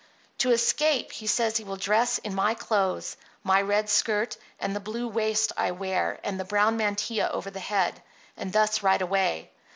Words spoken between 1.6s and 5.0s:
will dress in my clothes, my red skirt and the